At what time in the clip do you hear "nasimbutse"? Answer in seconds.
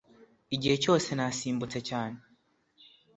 1.17-1.79